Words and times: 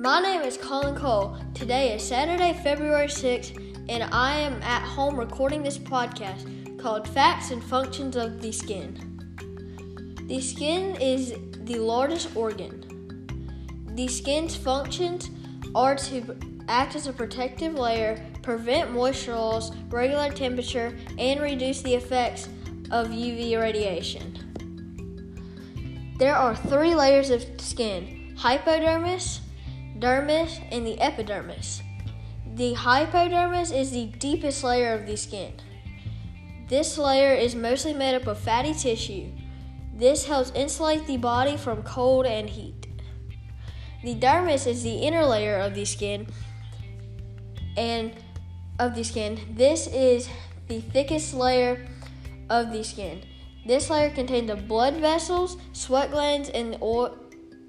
My 0.00 0.18
name 0.18 0.40
is 0.40 0.56
Colin 0.56 0.96
Cole. 0.96 1.36
Today 1.52 1.92
is 1.94 2.02
Saturday, 2.02 2.58
February 2.64 3.08
6th, 3.08 3.54
and 3.90 4.02
I 4.04 4.38
am 4.38 4.62
at 4.62 4.80
home 4.82 5.14
recording 5.14 5.62
this 5.62 5.76
podcast 5.76 6.80
called 6.80 7.06
Facts 7.06 7.50
and 7.50 7.62
Functions 7.62 8.16
of 8.16 8.40
the 8.40 8.50
Skin. 8.50 8.96
The 10.26 10.40
skin 10.40 10.96
is 10.98 11.34
the 11.64 11.74
largest 11.74 12.34
organ. 12.34 13.84
The 13.94 14.08
skin's 14.08 14.56
functions 14.56 15.28
are 15.74 15.96
to 15.96 16.34
act 16.66 16.96
as 16.96 17.06
a 17.06 17.12
protective 17.12 17.74
layer, 17.74 18.24
prevent 18.40 18.92
moisture 18.92 19.34
loss, 19.34 19.70
regulate 19.90 20.34
temperature, 20.34 20.96
and 21.18 21.42
reduce 21.42 21.82
the 21.82 21.94
effects 21.94 22.48
of 22.90 23.08
UV 23.08 23.60
radiation. 23.60 24.34
There 26.18 26.34
are 26.34 26.56
three 26.56 26.94
layers 26.94 27.28
of 27.28 27.44
skin 27.60 28.32
hypodermis, 28.38 29.42
dermis, 30.00 30.60
and 30.72 30.86
the 30.86 31.00
epidermis. 31.00 31.82
The 32.54 32.74
hypodermis 32.74 33.70
is 33.70 33.92
the 33.92 34.06
deepest 34.06 34.64
layer 34.64 34.92
of 34.94 35.06
the 35.06 35.16
skin. 35.16 35.52
This 36.68 36.98
layer 36.98 37.34
is 37.34 37.54
mostly 37.54 37.92
made 37.92 38.14
up 38.14 38.26
of 38.26 38.38
fatty 38.38 38.74
tissue. 38.74 39.30
This 39.94 40.26
helps 40.26 40.50
insulate 40.52 41.06
the 41.06 41.16
body 41.16 41.56
from 41.56 41.82
cold 41.82 42.26
and 42.26 42.48
heat. 42.48 42.86
The 44.02 44.14
dermis 44.14 44.66
is 44.66 44.82
the 44.82 44.94
inner 44.94 45.24
layer 45.24 45.58
of 45.58 45.74
the 45.74 45.84
skin 45.84 46.26
and 47.76 48.12
of 48.78 48.94
the 48.94 49.04
skin. 49.04 49.38
This 49.50 49.86
is 49.88 50.28
the 50.68 50.80
thickest 50.80 51.34
layer 51.34 51.86
of 52.48 52.72
the 52.72 52.82
skin. 52.82 53.22
This 53.66 53.90
layer 53.90 54.10
contains 54.10 54.48
the 54.48 54.56
blood 54.56 54.94
vessels, 54.94 55.58
sweat 55.72 56.10
glands, 56.10 56.48
and 56.48 56.78
oil, 56.80 57.18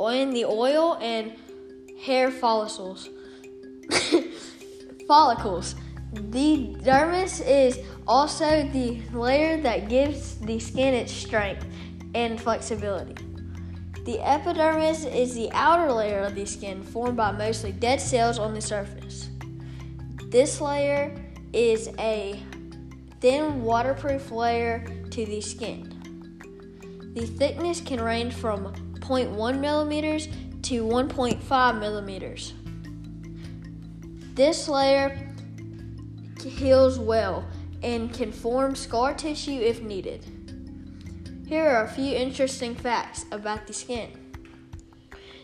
and 0.00 0.32
the 0.32 0.44
oil 0.44 0.96
and 1.00 1.32
hair 2.02 2.30
follicles. 2.30 3.08
follicles. 5.06 5.74
The 6.12 6.74
dermis 6.80 7.40
is 7.46 7.78
also 8.06 8.68
the 8.68 9.00
layer 9.12 9.60
that 9.62 9.88
gives 9.88 10.34
the 10.36 10.58
skin 10.58 10.94
its 10.94 11.12
strength 11.12 11.64
and 12.14 12.40
flexibility. 12.40 13.14
The 14.04 14.18
epidermis 14.20 15.04
is 15.04 15.34
the 15.34 15.48
outer 15.52 15.92
layer 15.92 16.24
of 16.24 16.34
the 16.34 16.44
skin 16.44 16.82
formed 16.82 17.16
by 17.16 17.30
mostly 17.30 17.70
dead 17.70 18.00
cells 18.00 18.38
on 18.38 18.52
the 18.52 18.60
surface. 18.60 19.30
This 20.26 20.60
layer 20.60 21.14
is 21.52 21.88
a 22.00 22.42
thin 23.20 23.62
waterproof 23.62 24.32
layer 24.32 24.84
to 25.10 25.24
the 25.24 25.40
skin. 25.40 25.88
The 27.14 27.26
thickness 27.26 27.80
can 27.80 28.00
range 28.00 28.34
from 28.34 28.74
0.1 29.00 29.60
millimeters 29.60 30.28
to 30.62 30.84
1.5 30.84 31.80
millimeters. 31.80 32.54
This 34.34 34.68
layer 34.68 35.28
heals 36.42 36.98
well 36.98 37.44
and 37.82 38.12
can 38.12 38.32
form 38.32 38.74
scar 38.74 39.14
tissue 39.14 39.60
if 39.60 39.82
needed. 39.82 40.24
Here 41.46 41.68
are 41.68 41.84
a 41.84 41.88
few 41.88 42.14
interesting 42.14 42.74
facts 42.74 43.26
about 43.30 43.66
the 43.66 43.72
skin. 43.72 44.10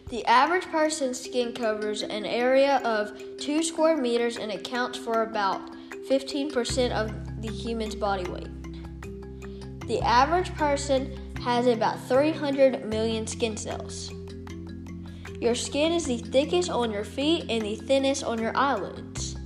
The 0.09 0.25
average 0.25 0.65
person's 0.71 1.21
skin 1.21 1.53
covers 1.53 2.03
an 2.03 2.25
area 2.25 2.79
of 2.79 3.13
2 3.39 3.63
square 3.63 3.97
meters 3.97 4.39
and 4.39 4.53
accounts 4.53 4.97
for 4.97 5.23
about 5.25 5.61
15% 6.09 6.93
of 6.93 7.43
the 7.43 7.49
human's 7.49 7.95
body 7.95 8.25
weight. 8.31 8.49
The 9.87 10.01
average 10.01 10.55
person 10.55 11.35
has 11.43 11.67
about 11.67 12.01
300 12.09 12.87
million 12.87 13.27
skin 13.27 13.57
cells. 13.57 14.11
Your 15.41 15.55
skin 15.55 15.93
is 15.93 16.07
the 16.07 16.19
thickest 16.19 16.69
on 16.69 16.91
your 16.91 17.05
feet 17.05 17.47
and 17.49 17.63
the 17.63 17.77
thinnest 17.77 18.25
on 18.25 18.41
your 18.41 18.57
eyelids. 18.57 19.37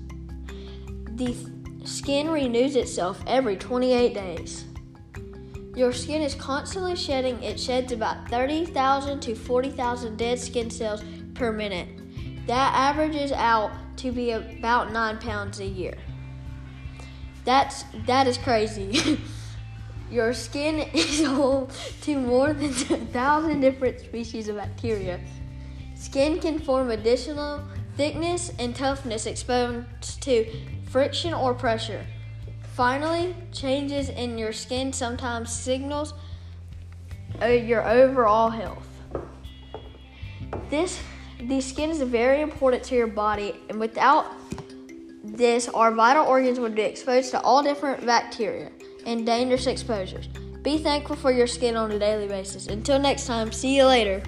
The 1.17 1.37
skin 1.85 2.31
renews 2.31 2.77
itself 2.77 3.23
every 3.27 3.57
28 3.57 4.15
days. 4.15 4.65
Your 5.75 5.93
skin 5.93 6.23
is 6.23 6.35
constantly 6.35 6.97
shedding. 6.97 7.43
It 7.43 7.61
sheds 7.61 7.93
about 7.93 8.29
30,000 8.29 9.21
to 9.21 9.35
40,000 9.35 10.17
dead 10.17 10.39
skin 10.39 10.71
cells 10.71 11.03
per 11.35 11.53
minute. 11.53 11.89
That 12.47 12.73
averages 12.75 13.33
out 13.33 13.73
to 13.99 14.13
be 14.13 14.33
about 14.33 14.93
9 14.93 15.19
pounds 15.19 15.61
a 15.61 15.67
year. 15.67 15.97
That's 17.45 17.85
that 18.07 18.27
is 18.27 18.39
crazy. 18.39 19.19
Your 20.11 20.33
skin 20.33 20.81
is 20.95 21.25
home 21.25 21.69
to 22.03 22.19
more 22.19 22.53
than 22.53 22.71
a 22.71 23.05
thousand 23.07 23.61
different 23.61 24.01
species 24.01 24.49
of 24.49 24.57
bacteria. 24.57 25.21
Skin 26.03 26.41
can 26.41 26.59
form 26.59 26.91
additional 26.91 27.63
thickness 27.97 28.53
and 28.59 28.75
toughness 28.75 29.25
exposed 29.25 30.21
to 30.21 30.45
friction 30.91 31.33
or 31.33 31.55
pressure. 31.55 32.05
Finally, 32.75 33.37
changes 33.53 34.09
in 34.09 34.37
your 34.37 34.53
skin 34.53 34.93
sometimes 34.93 35.53
signals 35.53 36.13
uh, 37.41 37.47
your 37.47 37.89
overall 37.89 38.51
health. 38.51 38.89
This 40.71 41.01
the 41.41 41.61
skin 41.61 41.89
is 41.89 42.03
very 42.03 42.41
important 42.41 42.83
to 42.85 42.97
your 42.97 43.07
body 43.07 43.55
and 43.69 43.79
without 43.79 44.27
this 45.23 45.69
our 45.69 45.93
vital 45.93 46.27
organs 46.27 46.59
would 46.59 46.75
be 46.75 46.83
exposed 46.83 47.31
to 47.31 47.41
all 47.43 47.63
different 47.63 48.05
bacteria 48.05 48.73
and 49.07 49.25
dangerous 49.25 49.69
exposures. 49.69 50.27
Be 50.63 50.79
thankful 50.79 51.15
for 51.15 51.31
your 51.31 51.47
skin 51.47 51.77
on 51.77 51.93
a 51.93 51.99
daily 51.99 52.27
basis. 52.27 52.67
Until 52.67 52.99
next 52.99 53.27
time, 53.27 53.53
see 53.53 53.77
you 53.77 53.85
later. 53.87 54.21